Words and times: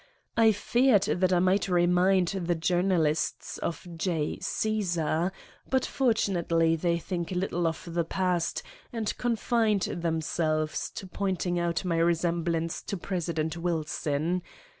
I 0.35 0.51
feared 0.51 1.03
that 1.03 1.31
I 1.31 1.37
might 1.37 1.69
re 1.69 1.85
mind 1.85 2.29
the 2.29 2.55
journalists 2.55 3.59
of 3.59 3.87
J. 3.97 4.39
Caesar, 4.41 5.31
but 5.69 5.85
fortunately 5.85 6.75
they 6.75 6.97
think 6.97 7.29
little 7.29 7.67
of 7.67 7.83
the 7.93 8.03
past 8.03 8.63
and 8.91 9.15
confined 9.19 9.83
them 9.83 10.19
selves 10.21 10.89
to 10.95 11.05
pointing 11.05 11.59
out 11.59 11.85
my 11.85 11.97
resemblance 11.97 12.81
to 12.81 12.97
Presi 12.97 13.35
dent 13.35 13.57
Wilson. 13.57 14.41